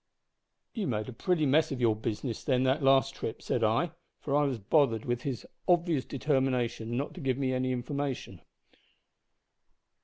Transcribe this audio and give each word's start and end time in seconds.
"'"`You 0.75 0.87
made 0.87 1.07
a 1.09 1.13
pretty 1.13 1.45
mess 1.45 1.71
of 1.71 1.79
your 1.79 1.95
business, 1.95 2.43
then, 2.43 2.63
the 2.63 2.73
last 2.73 3.13
trip,' 3.13 3.39
said 3.39 3.63
I, 3.63 3.91
for 4.19 4.35
I 4.35 4.45
was 4.45 4.57
bothered 4.57 5.05
with 5.05 5.21
his 5.21 5.45
obvious 5.67 6.05
determination 6.05 6.97
not 6.97 7.13
to 7.13 7.21
give 7.21 7.37
me 7.37 7.53
any 7.53 7.71
information. 7.71 8.41